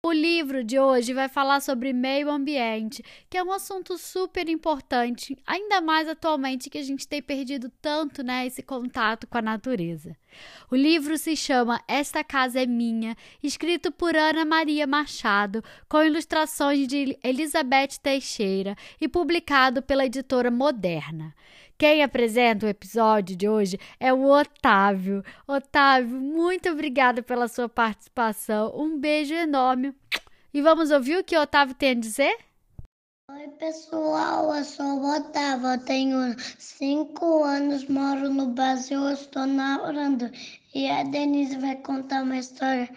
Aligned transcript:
O 0.00 0.12
livro 0.12 0.62
de 0.62 0.78
hoje 0.78 1.12
vai 1.12 1.28
falar 1.28 1.58
sobre 1.60 1.92
meio 1.92 2.30
ambiente, 2.30 3.02
que 3.28 3.36
é 3.36 3.42
um 3.42 3.50
assunto 3.50 3.98
super 3.98 4.48
importante, 4.48 5.36
ainda 5.44 5.80
mais 5.80 6.08
atualmente 6.08 6.70
que 6.70 6.78
a 6.78 6.82
gente 6.84 7.08
tem 7.08 7.20
perdido 7.20 7.68
tanto 7.82 8.22
né, 8.22 8.46
esse 8.46 8.62
contato 8.62 9.26
com 9.26 9.38
a 9.38 9.42
natureza. 9.42 10.16
O 10.70 10.76
livro 10.76 11.18
se 11.18 11.34
chama 11.34 11.82
Esta 11.88 12.22
Casa 12.22 12.62
é 12.62 12.66
Minha, 12.66 13.16
escrito 13.42 13.90
por 13.90 14.14
Ana 14.14 14.44
Maria 14.44 14.86
Machado, 14.86 15.64
com 15.88 16.00
ilustrações 16.00 16.86
de 16.86 17.18
Elizabeth 17.20 17.98
Teixeira 18.00 18.76
e 19.00 19.08
publicado 19.08 19.82
pela 19.82 20.06
editora 20.06 20.48
Moderna. 20.48 21.34
Quem 21.78 22.02
apresenta 22.02 22.66
o 22.66 22.68
episódio 22.68 23.36
de 23.36 23.48
hoje 23.48 23.78
é 24.00 24.12
o 24.12 24.24
Otávio. 24.24 25.22
Otávio, 25.46 26.20
muito 26.20 26.68
obrigada 26.68 27.22
pela 27.22 27.46
sua 27.46 27.68
participação. 27.68 28.72
Um 28.74 28.98
beijo 28.98 29.32
enorme. 29.32 29.94
E 30.52 30.60
vamos 30.60 30.90
ouvir 30.90 31.18
o 31.18 31.22
que 31.22 31.36
o 31.36 31.40
Otávio 31.40 31.76
tem 31.76 31.90
a 31.92 31.94
dizer? 31.94 32.36
Oi, 33.30 33.48
pessoal, 33.60 34.52
eu 34.56 34.64
sou 34.64 34.86
o 34.86 35.16
Otávio, 35.16 35.68
eu 35.68 35.84
tenho 35.84 36.34
cinco 36.58 37.44
anos, 37.44 37.86
moro 37.86 38.28
no 38.28 38.46
Brasil, 38.46 39.08
estou 39.10 39.46
namorando 39.46 40.28
e 40.74 40.90
a 40.90 41.04
Denise 41.04 41.58
vai 41.58 41.76
contar 41.76 42.24
uma 42.24 42.38
história. 42.38 42.90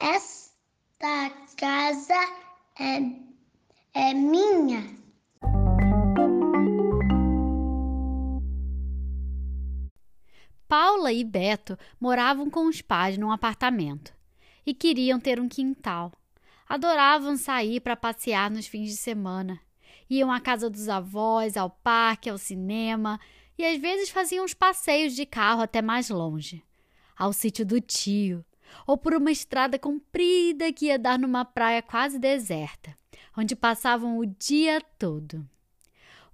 Esta 0.00 1.30
casa 1.58 2.14
é, 2.80 3.02
é 3.92 4.14
minha. 4.14 5.01
Paula 10.72 11.12
e 11.12 11.22
Beto 11.22 11.78
moravam 12.00 12.48
com 12.48 12.66
os 12.66 12.80
pais 12.80 13.18
num 13.18 13.30
apartamento 13.30 14.14
e 14.64 14.72
queriam 14.72 15.20
ter 15.20 15.38
um 15.38 15.46
quintal. 15.46 16.10
Adoravam 16.66 17.36
sair 17.36 17.78
para 17.78 17.94
passear 17.94 18.50
nos 18.50 18.66
fins 18.66 18.88
de 18.88 18.96
semana. 18.96 19.60
Iam 20.08 20.32
à 20.32 20.40
casa 20.40 20.70
dos 20.70 20.88
avós, 20.88 21.58
ao 21.58 21.68
parque, 21.68 22.30
ao 22.30 22.38
cinema 22.38 23.20
e 23.58 23.66
às 23.66 23.78
vezes 23.78 24.08
faziam 24.08 24.46
uns 24.46 24.54
passeios 24.54 25.14
de 25.14 25.26
carro 25.26 25.60
até 25.60 25.82
mais 25.82 26.08
longe 26.08 26.64
ao 27.18 27.34
sítio 27.34 27.66
do 27.66 27.78
tio 27.78 28.42
ou 28.86 28.96
por 28.96 29.12
uma 29.12 29.30
estrada 29.30 29.78
comprida 29.78 30.72
que 30.72 30.86
ia 30.86 30.98
dar 30.98 31.18
numa 31.18 31.44
praia 31.44 31.82
quase 31.82 32.18
deserta, 32.18 32.96
onde 33.36 33.54
passavam 33.54 34.16
o 34.16 34.24
dia 34.24 34.80
todo. 34.98 35.46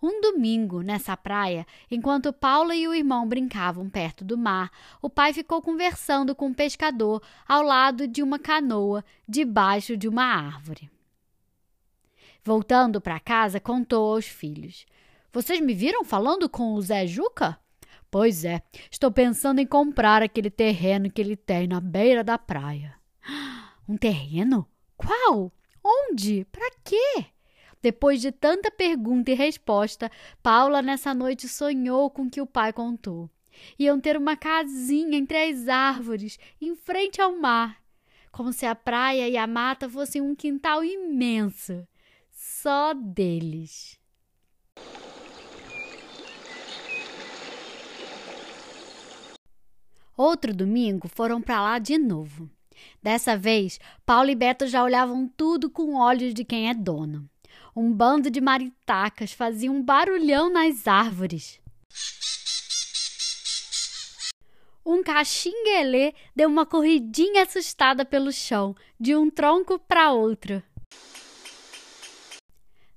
Um 0.00 0.20
domingo, 0.20 0.80
nessa 0.80 1.16
praia, 1.16 1.66
enquanto 1.90 2.32
Paula 2.32 2.74
e 2.74 2.86
o 2.86 2.94
irmão 2.94 3.26
brincavam 3.26 3.90
perto 3.90 4.24
do 4.24 4.38
mar, 4.38 4.70
o 5.02 5.10
pai 5.10 5.32
ficou 5.32 5.60
conversando 5.60 6.36
com 6.36 6.46
um 6.46 6.54
pescador 6.54 7.20
ao 7.46 7.62
lado 7.62 8.06
de 8.06 8.22
uma 8.22 8.38
canoa, 8.38 9.04
debaixo 9.28 9.96
de 9.96 10.06
uma 10.06 10.22
árvore. 10.22 10.88
Voltando 12.44 13.00
para 13.00 13.18
casa, 13.18 13.58
contou 13.58 14.14
aos 14.14 14.26
filhos: 14.26 14.86
Vocês 15.32 15.60
me 15.60 15.74
viram 15.74 16.04
falando 16.04 16.48
com 16.48 16.74
o 16.74 16.80
Zé 16.80 17.04
Juca? 17.04 17.58
Pois 18.10 18.44
é, 18.44 18.62
estou 18.90 19.10
pensando 19.10 19.60
em 19.60 19.66
comprar 19.66 20.22
aquele 20.22 20.48
terreno 20.48 21.10
que 21.10 21.20
ele 21.20 21.36
tem 21.36 21.66
na 21.66 21.80
beira 21.80 22.22
da 22.22 22.38
praia. 22.38 22.94
Um 23.88 23.96
terreno? 23.96 24.66
Qual? 24.96 25.52
Onde? 25.84 26.46
Para 26.52 26.70
quê? 26.84 27.26
Depois 27.80 28.20
de 28.20 28.32
tanta 28.32 28.70
pergunta 28.70 29.30
e 29.30 29.34
resposta, 29.34 30.10
Paula 30.42 30.82
nessa 30.82 31.14
noite 31.14 31.48
sonhou 31.48 32.10
com 32.10 32.22
o 32.22 32.30
que 32.30 32.40
o 32.40 32.46
pai 32.46 32.72
contou. 32.72 33.30
Iam 33.78 34.00
ter 34.00 34.16
uma 34.16 34.36
casinha 34.36 35.16
entre 35.16 35.36
as 35.36 35.68
árvores, 35.68 36.38
em 36.60 36.74
frente 36.74 37.20
ao 37.20 37.36
mar, 37.36 37.80
como 38.30 38.52
se 38.52 38.66
a 38.66 38.74
praia 38.74 39.28
e 39.28 39.36
a 39.36 39.46
mata 39.46 39.88
fossem 39.88 40.20
um 40.20 40.34
quintal 40.34 40.84
imenso, 40.84 41.86
só 42.30 42.94
deles. 42.94 43.98
Outro 50.16 50.52
domingo 50.52 51.08
foram 51.08 51.40
para 51.40 51.62
lá 51.62 51.78
de 51.78 51.96
novo. 51.96 52.50
Dessa 53.00 53.36
vez, 53.36 53.78
Paulo 54.04 54.30
e 54.30 54.34
Beto 54.34 54.66
já 54.66 54.82
olhavam 54.82 55.28
tudo 55.36 55.70
com 55.70 55.94
olhos 55.94 56.34
de 56.34 56.44
quem 56.44 56.68
é 56.68 56.74
dono. 56.74 57.28
Um 57.80 57.92
bando 57.92 58.28
de 58.28 58.40
maritacas 58.40 59.32
fazia 59.32 59.70
um 59.70 59.80
barulhão 59.80 60.50
nas 60.50 60.88
árvores. 60.88 61.60
Um 64.84 65.00
caxinguelê 65.00 66.12
deu 66.34 66.48
uma 66.48 66.66
corridinha 66.66 67.44
assustada 67.44 68.04
pelo 68.04 68.32
chão, 68.32 68.74
de 68.98 69.14
um 69.14 69.30
tronco 69.30 69.78
para 69.78 70.10
outro. 70.10 70.60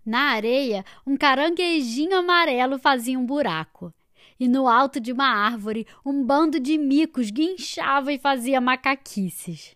Na 0.03 0.31
areia, 0.31 0.83
um 1.05 1.15
caranguejinho 1.15 2.17
amarelo 2.17 2.79
fazia 2.79 3.19
um 3.19 3.25
buraco. 3.25 3.93
E 4.39 4.47
no 4.47 4.67
alto 4.67 4.99
de 4.99 5.11
uma 5.11 5.27
árvore, 5.27 5.85
um 6.03 6.25
bando 6.25 6.59
de 6.59 6.79
micos 6.79 7.29
guinchava 7.29 8.11
e 8.11 8.17
fazia 8.17 8.59
macaquices. 8.59 9.75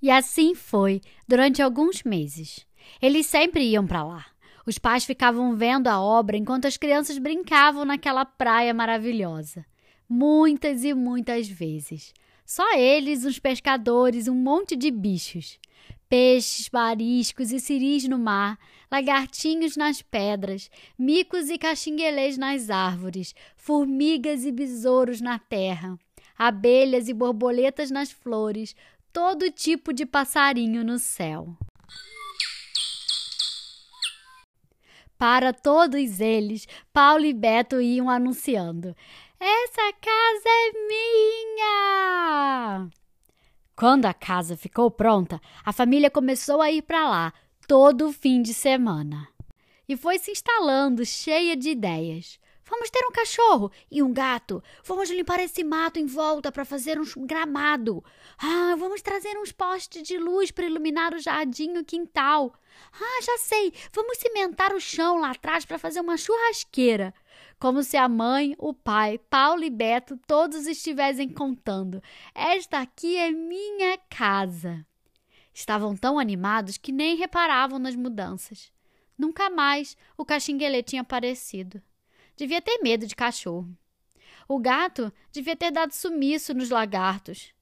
E 0.00 0.10
assim 0.10 0.54
foi 0.54 1.00
durante 1.26 1.60
alguns 1.60 2.02
meses. 2.02 2.66
Eles 3.02 3.26
sempre 3.26 3.64
iam 3.64 3.86
para 3.86 4.04
lá. 4.04 4.26
Os 4.64 4.78
pais 4.78 5.04
ficavam 5.04 5.56
vendo 5.56 5.88
a 5.88 6.00
obra 6.00 6.36
enquanto 6.36 6.66
as 6.66 6.76
crianças 6.76 7.18
brincavam 7.18 7.84
naquela 7.84 8.24
praia 8.24 8.74
maravilhosa. 8.74 9.64
Muitas 10.08 10.84
e 10.84 10.94
muitas 10.94 11.48
vezes. 11.48 12.12
Só 12.44 12.74
eles, 12.76 13.24
os 13.24 13.38
pescadores, 13.38 14.28
um 14.28 14.34
monte 14.34 14.76
de 14.76 14.90
bichos. 14.90 15.58
Peixes, 16.08 16.70
mariscos 16.72 17.52
e 17.52 17.60
ciris 17.60 18.08
no 18.08 18.18
mar, 18.18 18.58
lagartinhos 18.90 19.76
nas 19.76 20.00
pedras, 20.00 20.70
micos 20.98 21.50
e 21.50 21.58
caxinguelês 21.58 22.38
nas 22.38 22.70
árvores, 22.70 23.34
formigas 23.54 24.46
e 24.46 24.52
besouros 24.52 25.20
na 25.20 25.38
terra, 25.38 25.98
abelhas 26.38 27.08
e 27.08 27.12
borboletas 27.12 27.90
nas 27.90 28.10
flores, 28.10 28.74
todo 29.12 29.50
tipo 29.50 29.92
de 29.92 30.06
passarinho 30.06 30.84
no 30.84 30.98
céu. 30.98 31.56
Para 35.18 35.52
todos 35.52 36.20
eles, 36.20 36.68
Paulo 36.92 37.24
e 37.24 37.32
Beto 37.32 37.80
iam 37.80 38.08
anunciando: 38.08 38.94
Essa 39.40 39.92
casa 40.00 40.48
é 40.48 40.72
minha! 40.86 42.88
Quando 43.74 44.06
a 44.06 44.14
casa 44.14 44.56
ficou 44.56 44.88
pronta, 44.90 45.40
a 45.64 45.72
família 45.72 46.10
começou 46.10 46.60
a 46.60 46.70
ir 46.70 46.82
para 46.82 47.08
lá 47.08 47.32
todo 47.66 48.12
fim 48.12 48.42
de 48.42 48.54
semana. 48.54 49.26
E 49.88 49.96
foi 49.96 50.18
se 50.18 50.30
instalando 50.30 51.04
cheia 51.04 51.56
de 51.56 51.70
ideias. 51.70 52.38
Vamos 52.68 52.90
ter 52.90 53.04
um 53.06 53.12
cachorro 53.12 53.72
e 53.90 54.02
um 54.02 54.12
gato. 54.12 54.62
Vamos 54.84 55.10
limpar 55.10 55.40
esse 55.40 55.64
mato 55.64 55.98
em 55.98 56.06
volta 56.06 56.52
para 56.52 56.64
fazer 56.64 56.98
um 57.00 57.26
gramado. 57.26 58.04
Ah, 58.38 58.76
vamos 58.78 59.00
trazer 59.00 59.38
uns 59.38 59.52
postes 59.52 60.02
de 60.02 60.18
luz 60.18 60.50
para 60.50 60.66
iluminar 60.66 61.14
o 61.14 61.18
jardim 61.18 61.74
e 61.74 61.78
o 61.78 61.84
quintal. 61.84 62.52
Ah, 62.92 63.22
já 63.22 63.38
sei. 63.38 63.72
Vamos 63.92 64.18
cimentar 64.18 64.74
o 64.74 64.80
chão 64.80 65.18
lá 65.18 65.30
atrás 65.30 65.64
para 65.64 65.78
fazer 65.78 66.00
uma 66.00 66.16
churrasqueira. 66.16 67.14
Como 67.58 67.82
se 67.82 67.96
a 67.96 68.08
mãe, 68.08 68.54
o 68.58 68.72
pai, 68.74 69.18
Paulo 69.30 69.64
e 69.64 69.70
Beto 69.70 70.18
todos 70.26 70.66
estivessem 70.66 71.28
contando: 71.28 72.02
Esta 72.34 72.80
aqui 72.80 73.16
é 73.16 73.30
minha 73.30 73.98
casa. 74.10 74.86
Estavam 75.54 75.96
tão 75.96 76.18
animados 76.18 76.76
que 76.76 76.92
nem 76.92 77.16
reparavam 77.16 77.78
nas 77.78 77.96
mudanças. 77.96 78.70
Nunca 79.16 79.50
mais 79.50 79.96
o 80.16 80.24
caxinguelê 80.24 80.82
tinha 80.82 81.02
aparecido. 81.02 81.82
Devia 82.38 82.62
ter 82.62 82.78
medo 82.78 83.04
de 83.04 83.16
cachorro. 83.16 83.68
O 84.46 84.60
gato 84.60 85.12
devia 85.32 85.56
ter 85.56 85.72
dado 85.72 85.90
sumiço 85.92 86.54
nos 86.54 86.70
lagartos. 86.70 87.52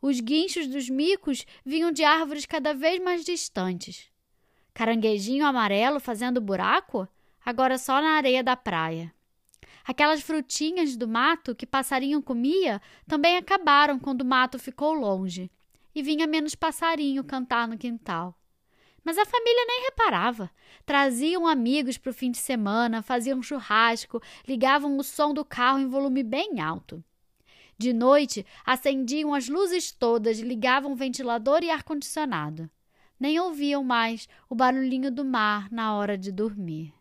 Os 0.00 0.20
guinchos 0.20 0.68
dos 0.68 0.88
micos 0.88 1.44
vinham 1.66 1.90
de 1.90 2.04
árvores 2.04 2.46
cada 2.46 2.72
vez 2.72 3.02
mais 3.02 3.24
distantes. 3.24 4.08
Caranguejinho 4.72 5.44
amarelo 5.44 5.98
fazendo 5.98 6.40
buraco, 6.40 7.08
agora 7.44 7.76
só 7.76 8.00
na 8.00 8.10
areia 8.10 8.44
da 8.44 8.54
praia. 8.54 9.12
Aquelas 9.84 10.22
frutinhas 10.22 10.96
do 10.96 11.08
mato 11.08 11.52
que 11.52 11.66
passarinho 11.66 12.22
comia 12.22 12.80
também 13.08 13.36
acabaram 13.36 13.98
quando 13.98 14.20
o 14.20 14.24
mato 14.24 14.56
ficou 14.56 14.92
longe 14.92 15.50
e 15.92 16.00
vinha 16.00 16.28
menos 16.28 16.54
passarinho 16.54 17.24
cantar 17.24 17.66
no 17.66 17.76
quintal. 17.76 18.38
Mas 19.04 19.18
a 19.18 19.24
família 19.24 19.64
nem 19.66 19.84
reparava. 19.84 20.50
Traziam 20.86 21.46
amigos 21.46 21.98
para 21.98 22.10
o 22.10 22.14
fim 22.14 22.30
de 22.30 22.38
semana, 22.38 23.02
faziam 23.02 23.42
churrasco, 23.42 24.22
ligavam 24.46 24.96
o 24.96 25.02
som 25.02 25.34
do 25.34 25.44
carro 25.44 25.78
em 25.78 25.88
volume 25.88 26.22
bem 26.22 26.60
alto. 26.60 27.02
De 27.76 27.92
noite, 27.92 28.46
acendiam 28.64 29.34
as 29.34 29.48
luzes 29.48 29.90
todas, 29.90 30.38
ligavam 30.38 30.94
ventilador 30.94 31.64
e 31.64 31.70
ar-condicionado. 31.70 32.70
nem 33.18 33.38
ouviam 33.38 33.84
mais 33.84 34.28
o 34.48 34.54
barulhinho 34.54 35.10
do 35.10 35.24
mar 35.24 35.70
na 35.70 35.94
hora 35.94 36.18
de 36.18 36.32
dormir. 36.32 36.92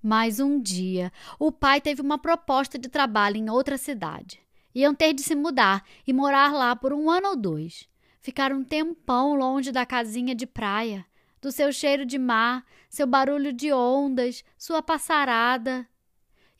Mas 0.00 0.38
um 0.38 0.60
dia, 0.60 1.12
o 1.40 1.50
pai 1.50 1.80
teve 1.80 2.00
uma 2.00 2.18
proposta 2.18 2.78
de 2.78 2.88
trabalho 2.88 3.36
em 3.36 3.50
outra 3.50 3.76
cidade. 3.76 4.40
Iam 4.72 4.94
ter 4.94 5.12
de 5.12 5.22
se 5.22 5.34
mudar 5.34 5.84
e 6.06 6.12
morar 6.12 6.52
lá 6.52 6.76
por 6.76 6.92
um 6.92 7.10
ano 7.10 7.30
ou 7.30 7.36
dois. 7.36 7.88
Ficaram 8.28 8.58
um 8.58 8.62
tempão 8.62 9.34
longe 9.34 9.72
da 9.72 9.86
casinha 9.86 10.34
de 10.34 10.46
praia, 10.46 11.06
do 11.40 11.50
seu 11.50 11.72
cheiro 11.72 12.04
de 12.04 12.18
mar, 12.18 12.62
seu 12.90 13.06
barulho 13.06 13.54
de 13.54 13.72
ondas, 13.72 14.44
sua 14.58 14.82
passarada. 14.82 15.88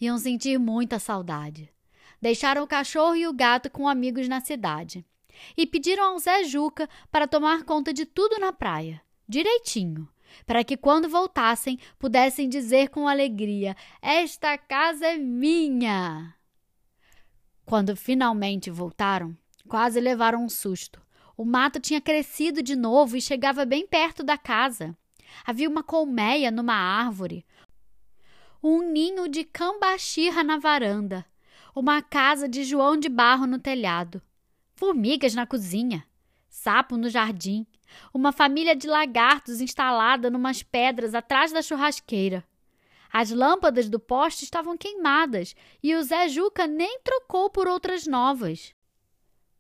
Iam 0.01 0.17
sentir 0.17 0.59
muita 0.59 0.99
saudade. 0.99 1.71
Deixaram 2.23 2.63
o 2.63 2.67
cachorro 2.67 3.15
e 3.17 3.27
o 3.27 3.35
gato 3.35 3.69
com 3.69 3.87
amigos 3.87 4.27
na 4.29 4.41
cidade 4.41 5.05
e 5.55 5.67
pediram 5.67 6.05
ao 6.05 6.19
Zé 6.19 6.43
Juca 6.45 6.89
para 7.11 7.29
tomar 7.29 7.65
conta 7.65 7.93
de 7.93 8.07
tudo 8.07 8.39
na 8.39 8.51
praia, 8.51 9.03
direitinho, 9.29 10.09
para 10.47 10.65
que 10.65 10.75
quando 10.75 11.07
voltassem 11.07 11.79
pudessem 11.99 12.49
dizer 12.49 12.89
com 12.89 13.07
alegria: 13.07 13.77
Esta 14.01 14.57
casa 14.57 15.07
é 15.07 15.19
minha! 15.19 16.35
Quando 17.67 17.95
finalmente 17.95 18.71
voltaram, 18.71 19.37
quase 19.69 20.01
levaram 20.01 20.43
um 20.43 20.49
susto. 20.49 21.07
O 21.39 21.45
mato 21.45 21.79
tinha 21.79 22.01
crescido 22.01 22.61
de 22.61 22.75
novo 22.75 23.17
e 23.17 23.21
chegava 23.21 23.65
bem 23.65 23.87
perto 23.87 24.25
da 24.25 24.37
casa. 24.37 24.99
Havia 25.47 25.69
uma 25.69 25.85
colmeia 25.85 26.51
numa 26.51 26.75
árvore, 26.75 27.47
um 28.61 28.83
ninho 28.83 29.29
de 29.29 29.45
cambaxirra 29.45 30.43
na 30.43 30.59
varanda, 30.59 31.25
uma 31.77 32.03
casa 32.03 32.49
de 32.49 32.65
João 32.65 32.97
de 32.97 33.09
Barro 33.09 33.47
no 33.47 33.61
telhado, 33.61 34.21
formigas 34.75 35.33
na 35.33 35.47
cozinha, 35.47 36.05
sapo 36.49 36.97
no 36.97 37.09
jardim, 37.09 37.65
uma 38.13 38.33
família 38.33 38.75
de 38.75 38.89
lagartos 38.89 39.61
instalada 39.61 40.29
numas 40.29 40.65
pedras 40.65 41.15
atrás 41.15 41.53
da 41.53 41.63
churrasqueira. 41.63 42.45
As 43.13 43.31
lâmpadas 43.31 43.89
do 43.89 44.01
poste 44.01 44.43
estavam 44.43 44.77
queimadas 44.77 45.55
e 45.81 45.95
o 45.95 46.03
Zé 46.03 46.29
Juca 46.29 46.67
nem 46.67 46.99
trocou 47.05 47.49
por 47.49 47.69
outras 47.69 48.09
novas. 48.09 48.75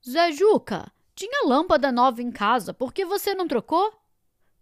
Zé 0.04 0.32
Juca, 0.32 0.92
tinha 1.18 1.48
lâmpada 1.48 1.90
nova 1.90 2.22
em 2.22 2.30
casa, 2.30 2.72
por 2.72 2.92
que 2.92 3.04
você 3.04 3.34
não 3.34 3.48
trocou? 3.48 3.92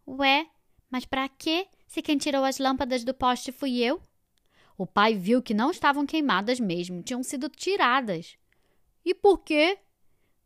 Ué, 0.08 0.46
mas 0.90 1.04
para 1.04 1.28
quê? 1.28 1.68
Se 1.86 2.00
quem 2.00 2.16
tirou 2.16 2.44
as 2.44 2.58
lâmpadas 2.58 3.04
do 3.04 3.12
poste 3.12 3.52
fui 3.52 3.82
eu? 3.82 4.00
O 4.78 4.86
pai 4.86 5.14
viu 5.14 5.42
que 5.42 5.52
não 5.52 5.70
estavam 5.70 6.06
queimadas 6.06 6.58
mesmo, 6.58 7.02
tinham 7.02 7.22
sido 7.22 7.50
tiradas. 7.50 8.38
E 9.04 9.12
por 9.12 9.40
quê? 9.40 9.78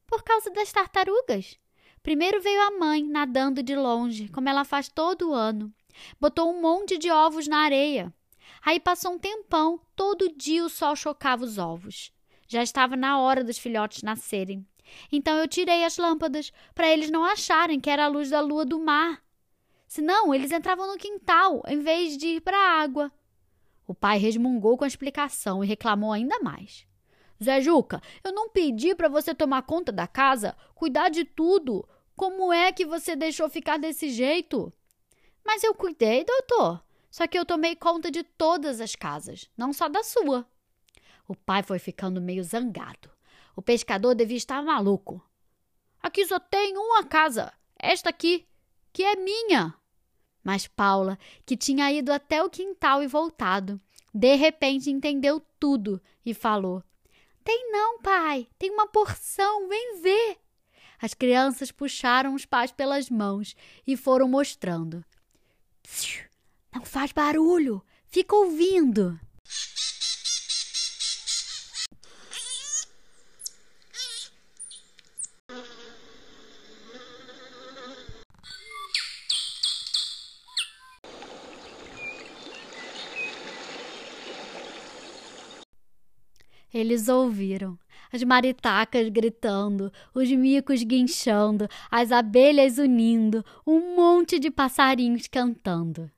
Por 0.04 0.24
causa 0.24 0.50
das 0.50 0.72
tartarugas. 0.72 1.56
Primeiro 2.02 2.42
veio 2.42 2.60
a 2.60 2.72
mãe, 2.72 3.04
nadando 3.04 3.62
de 3.62 3.76
longe, 3.76 4.28
como 4.30 4.48
ela 4.48 4.64
faz 4.64 4.88
todo 4.88 5.32
ano. 5.32 5.72
Botou 6.20 6.50
um 6.50 6.60
monte 6.60 6.98
de 6.98 7.08
ovos 7.08 7.46
na 7.46 7.58
areia. 7.58 8.12
Aí 8.62 8.80
passou 8.80 9.12
um 9.12 9.18
tempão, 9.18 9.80
todo 9.94 10.34
dia 10.36 10.64
o 10.64 10.68
sol 10.68 10.96
chocava 10.96 11.44
os 11.44 11.56
ovos. 11.56 12.12
Já 12.48 12.64
estava 12.64 12.96
na 12.96 13.20
hora 13.20 13.44
dos 13.44 13.58
filhotes 13.58 14.02
nascerem. 14.02 14.66
Então 15.10 15.36
eu 15.36 15.48
tirei 15.48 15.84
as 15.84 15.96
lâmpadas, 15.98 16.52
para 16.74 16.88
eles 16.88 17.10
não 17.10 17.24
acharem 17.24 17.80
que 17.80 17.90
era 17.90 18.04
a 18.04 18.08
luz 18.08 18.30
da 18.30 18.40
lua 18.40 18.64
do 18.64 18.80
mar. 18.80 19.22
Senão, 19.86 20.34
eles 20.34 20.52
entravam 20.52 20.86
no 20.86 20.96
quintal, 20.96 21.62
em 21.66 21.80
vez 21.80 22.16
de 22.16 22.26
ir 22.26 22.40
para 22.40 22.56
a 22.56 22.80
água. 22.80 23.10
O 23.86 23.94
pai 23.94 24.18
resmungou 24.18 24.78
com 24.78 24.84
a 24.84 24.86
explicação 24.86 25.64
e 25.64 25.66
reclamou 25.66 26.12
ainda 26.12 26.38
mais. 26.38 26.86
Zé 27.42 27.60
Juca, 27.60 28.00
eu 28.22 28.32
não 28.32 28.50
pedi 28.50 28.94
para 28.94 29.08
você 29.08 29.34
tomar 29.34 29.62
conta 29.62 29.90
da 29.90 30.06
casa, 30.06 30.56
cuidar 30.74 31.08
de 31.08 31.24
tudo. 31.24 31.88
Como 32.14 32.52
é 32.52 32.70
que 32.70 32.86
você 32.86 33.16
deixou 33.16 33.48
ficar 33.48 33.78
desse 33.78 34.10
jeito? 34.10 34.72
Mas 35.44 35.64
eu 35.64 35.74
cuidei, 35.74 36.24
doutor. 36.24 36.84
Só 37.10 37.26
que 37.26 37.36
eu 37.36 37.44
tomei 37.44 37.74
conta 37.74 38.10
de 38.10 38.22
todas 38.22 38.80
as 38.80 38.94
casas, 38.94 39.50
não 39.56 39.72
só 39.72 39.88
da 39.88 40.04
sua. 40.04 40.46
O 41.26 41.34
pai 41.34 41.62
foi 41.62 41.78
ficando 41.78 42.20
meio 42.20 42.44
zangado. 42.44 43.10
O 43.60 43.62
pescador 43.62 44.14
devia 44.14 44.38
estar 44.38 44.62
maluco. 44.62 45.22
Aqui 46.02 46.24
só 46.24 46.40
tem 46.40 46.78
uma 46.78 47.04
casa, 47.04 47.52
esta 47.78 48.08
aqui, 48.08 48.48
que 48.90 49.02
é 49.02 49.14
minha. 49.16 49.74
Mas 50.42 50.66
Paula, 50.66 51.18
que 51.44 51.58
tinha 51.58 51.92
ido 51.92 52.10
até 52.10 52.42
o 52.42 52.48
quintal 52.48 53.02
e 53.02 53.06
voltado, 53.06 53.78
de 54.14 54.34
repente 54.34 54.90
entendeu 54.90 55.44
tudo 55.58 56.00
e 56.24 56.32
falou: 56.32 56.82
tem 57.44 57.70
não, 57.70 58.00
pai. 58.00 58.48
Tem 58.58 58.70
uma 58.70 58.86
porção. 58.86 59.68
Vem 59.68 60.00
ver. 60.00 60.38
As 60.98 61.12
crianças 61.12 61.70
puxaram 61.70 62.34
os 62.34 62.46
pais 62.46 62.72
pelas 62.72 63.10
mãos 63.10 63.54
e 63.86 63.94
foram 63.94 64.26
mostrando. 64.26 65.04
Não 66.74 66.82
faz 66.82 67.12
barulho. 67.12 67.84
Fica 68.06 68.34
ouvindo. 68.34 69.20
Eles 86.80 87.08
ouviram. 87.08 87.78
As 88.10 88.22
maritacas 88.22 89.06
gritando, 89.10 89.92
os 90.14 90.30
micos 90.30 90.82
guinchando, 90.82 91.68
as 91.90 92.10
abelhas 92.10 92.78
unindo, 92.78 93.44
um 93.66 93.94
monte 93.94 94.38
de 94.38 94.50
passarinhos 94.50 95.28
cantando. 95.28 96.10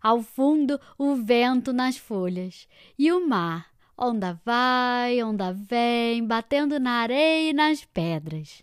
Ao 0.00 0.22
fundo, 0.22 0.80
o 0.96 1.16
vento 1.16 1.72
nas 1.72 1.96
folhas 1.96 2.68
e 2.96 3.10
o 3.10 3.26
mar, 3.28 3.66
onda 3.98 4.40
vai, 4.44 5.20
onda 5.20 5.52
vem, 5.52 6.24
batendo 6.24 6.78
na 6.78 6.92
areia 6.92 7.50
e 7.50 7.52
nas 7.52 7.84
pedras. 7.84 8.62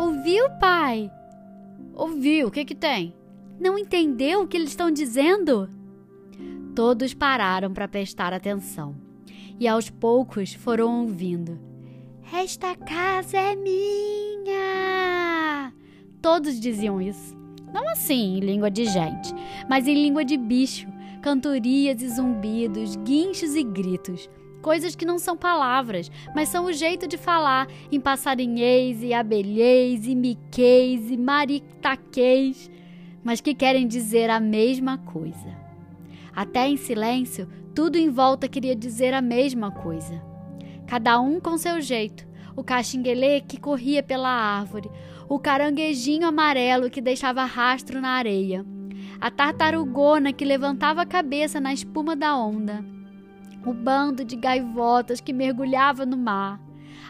Ouviu, 0.00 0.50
pai? 0.58 1.08
Ouviu, 1.94 2.48
o 2.48 2.50
que 2.50 2.64
que 2.64 2.74
tem? 2.74 3.19
Não 3.60 3.78
entendeu 3.78 4.40
o 4.40 4.48
que 4.48 4.56
eles 4.56 4.70
estão 4.70 4.90
dizendo? 4.90 5.68
Todos 6.74 7.12
pararam 7.12 7.74
para 7.74 7.86
prestar 7.86 8.32
atenção 8.32 8.96
e 9.58 9.68
aos 9.68 9.90
poucos 9.90 10.54
foram 10.54 11.02
ouvindo. 11.02 11.58
Esta 12.32 12.74
casa 12.74 13.36
é 13.36 13.54
minha! 13.54 14.54
Todos 16.22 16.58
diziam 16.58 17.02
isso. 17.02 17.36
Não 17.70 17.86
assim 17.90 18.38
em 18.38 18.40
língua 18.40 18.70
de 18.70 18.86
gente, 18.86 19.34
mas 19.68 19.86
em 19.86 19.92
língua 19.94 20.24
de 20.24 20.38
bicho, 20.38 20.88
cantorias 21.20 22.00
e 22.00 22.08
zumbidos, 22.08 22.96
guinchos 22.96 23.54
e 23.54 23.62
gritos. 23.62 24.30
Coisas 24.62 24.96
que 24.96 25.04
não 25.04 25.18
são 25.18 25.36
palavras, 25.36 26.10
mas 26.34 26.48
são 26.48 26.64
o 26.64 26.72
jeito 26.72 27.06
de 27.06 27.18
falar 27.18 27.68
em 27.92 28.00
passarinhês 28.00 29.02
e 29.02 29.12
abelhês 29.12 30.06
e 30.06 30.14
miquês 30.14 31.10
e 31.10 31.16
maritaquês 31.18 32.70
mas 33.22 33.40
que 33.40 33.54
querem 33.54 33.86
dizer 33.86 34.30
a 34.30 34.40
mesma 34.40 34.98
coisa. 34.98 35.56
Até 36.34 36.68
em 36.68 36.76
silêncio, 36.76 37.48
tudo 37.74 37.96
em 37.96 38.08
volta 38.08 38.48
queria 38.48 38.74
dizer 38.74 39.14
a 39.14 39.20
mesma 39.20 39.70
coisa. 39.70 40.22
Cada 40.86 41.20
um 41.20 41.40
com 41.40 41.56
seu 41.56 41.80
jeito. 41.80 42.28
O 42.56 42.64
caxinguelê 42.64 43.40
que 43.40 43.60
corria 43.60 44.02
pela 44.02 44.28
árvore, 44.28 44.90
o 45.28 45.38
caranguejinho 45.38 46.26
amarelo 46.26 46.90
que 46.90 47.00
deixava 47.00 47.44
rastro 47.44 48.00
na 48.00 48.10
areia, 48.10 48.66
a 49.20 49.30
tartarugona 49.30 50.32
que 50.32 50.44
levantava 50.44 51.02
a 51.02 51.06
cabeça 51.06 51.60
na 51.60 51.72
espuma 51.72 52.16
da 52.16 52.36
onda, 52.36 52.84
o 53.64 53.72
bando 53.72 54.24
de 54.24 54.34
gaivotas 54.34 55.20
que 55.20 55.32
mergulhava 55.32 56.04
no 56.04 56.16
mar, 56.16 56.60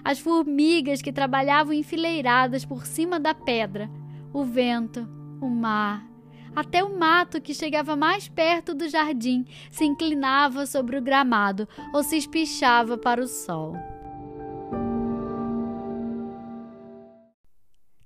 as 0.05 0.19
formigas 0.19 1.01
que 1.01 1.13
trabalhavam 1.13 1.73
enfileiradas 1.73 2.65
por 2.65 2.85
cima 2.85 3.19
da 3.19 3.35
pedra, 3.35 3.91
o 4.33 4.45
vento, 4.45 5.09
o 5.41 5.49
mar, 5.49 6.07
até 6.55 6.83
o 6.83 6.99
mato 6.99 7.41
que 7.41 7.55
chegava 7.55 7.97
mais 7.97 8.29
perto 8.29 8.75
do 8.75 8.89
jardim 8.89 9.47
se 9.71 9.85
inclinava 9.85 10.67
sobre 10.67 10.99
o 10.99 11.03
gramado 11.03 11.69
ou 11.93 12.03
se 12.03 12.17
espichava 12.17 12.99
para 12.99 13.23
o 13.23 13.29
sol. 13.29 13.75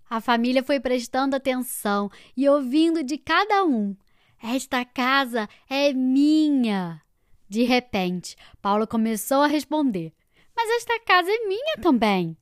A 0.09 0.21
família 0.21 0.63
foi 0.63 0.79
prestando 0.79 1.35
atenção 1.35 2.09
e 2.37 2.49
ouvindo 2.49 3.03
de 3.03 3.19
cada 3.19 3.65
um: 3.65 3.97
Esta 4.41 4.85
casa 4.85 5.49
é 5.69 5.93
minha. 5.93 7.03
De 7.49 7.65
repente, 7.65 8.37
Paula 8.63 8.87
começou 8.87 9.43
a 9.43 9.49
responder: 9.49 10.13
Mas 10.55 10.71
esta 10.77 11.01
casa 11.01 11.31
é 11.31 11.49
minha 11.49 11.79
também. 11.81 12.37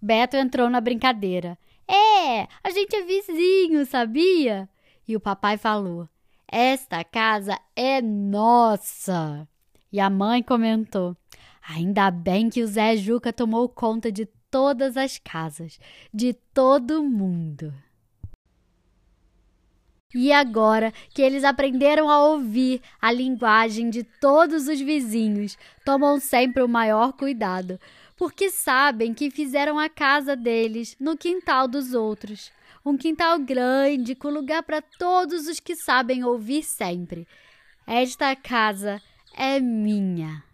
Beto 0.00 0.36
entrou 0.36 0.70
na 0.70 0.80
brincadeira. 0.80 1.58
É, 1.88 2.48
a 2.62 2.70
gente 2.70 2.94
é 2.96 3.02
vizinho, 3.02 3.86
sabia? 3.86 4.68
E 5.06 5.14
o 5.16 5.20
papai 5.20 5.56
falou: 5.56 6.08
Esta 6.48 7.04
casa 7.04 7.58
é 7.74 8.02
nossa. 8.02 9.48
E 9.92 10.00
a 10.00 10.10
mãe 10.10 10.42
comentou: 10.42 11.16
Ainda 11.68 12.10
bem 12.10 12.50
que 12.50 12.62
o 12.62 12.66
Zé 12.66 12.96
Juca 12.96 13.32
tomou 13.32 13.68
conta 13.68 14.10
de 14.10 14.26
todas 14.50 14.96
as 14.96 15.18
casas, 15.18 15.78
de 16.12 16.32
todo 16.32 17.02
mundo. 17.02 17.72
E 20.14 20.32
agora 20.32 20.92
que 21.12 21.20
eles 21.20 21.44
aprenderam 21.44 22.08
a 22.08 22.24
ouvir 22.24 22.80
a 23.00 23.12
linguagem 23.12 23.90
de 23.90 24.02
todos 24.02 24.66
os 24.66 24.80
vizinhos, 24.80 25.58
tomam 25.84 26.18
sempre 26.18 26.62
o 26.62 26.68
maior 26.68 27.12
cuidado, 27.12 27.78
porque 28.16 28.50
sabem 28.50 29.12
que 29.12 29.30
fizeram 29.30 29.78
a 29.78 29.88
casa 29.88 30.34
deles 30.34 30.96
no 30.98 31.16
quintal 31.16 31.68
dos 31.68 31.92
outros. 31.92 32.50
Um 32.84 32.96
quintal 32.96 33.38
grande 33.38 34.14
com 34.14 34.30
lugar 34.30 34.62
para 34.62 34.80
todos 34.80 35.46
os 35.48 35.60
que 35.60 35.74
sabem 35.74 36.24
ouvir 36.24 36.62
sempre. 36.62 37.26
Esta 37.86 38.34
casa 38.34 39.02
é 39.34 39.60
minha. 39.60 40.45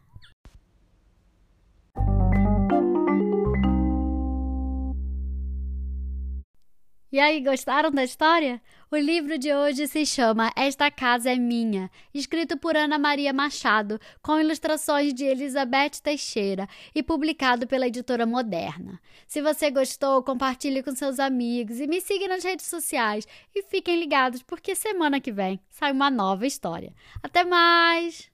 E 7.13 7.21
aí, 7.21 7.43
gostaram 7.43 7.91
da 7.91 8.03
história? 8.03 8.59
O 8.91 8.97
livro 8.97 9.37
de 9.37 9.53
hoje 9.53 9.87
se 9.87 10.07
chama 10.07 10.51
Esta 10.57 10.91
Casa 10.91 11.31
é 11.31 11.37
Minha, 11.37 11.91
escrito 12.15 12.57
por 12.57 12.75
Ana 12.75 12.99
Maria 12.99 13.35
Machado, 13.35 14.01
com 14.23 14.41
ilustrações 14.41 15.13
de 15.13 15.27
Elizabeth 15.27 16.01
Teixeira 16.03 16.67
e 16.95 17.03
publicado 17.03 17.67
pela 17.67 17.87
editora 17.87 18.25
Moderna. 18.25 18.99
Se 19.29 19.43
você 19.43 19.71
gostou, 19.71 20.23
compartilhe 20.23 20.83
com 20.83 20.97
seus 20.97 21.21
amigos 21.21 21.81
e 21.81 21.87
me 21.87 22.01
siga 22.01 22.27
nas 22.29 22.43
redes 22.43 22.65
sociais. 22.65 23.29
E 23.55 23.63
fiquem 23.65 24.01
ligados, 24.01 24.43
porque 24.43 24.75
semana 24.75 25.21
que 25.21 25.31
vem 25.31 25.61
sai 25.69 25.93
uma 25.93 26.11
nova 26.11 26.47
história. 26.47 26.95
Até 27.23 27.45
mais! 27.45 28.33